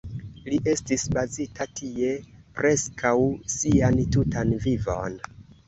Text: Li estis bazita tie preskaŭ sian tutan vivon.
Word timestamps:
Li 0.45 0.57
estis 0.71 1.03
bazita 1.17 1.67
tie 1.81 2.09
preskaŭ 2.63 3.13
sian 3.59 4.03
tutan 4.19 4.59
vivon. 4.69 5.23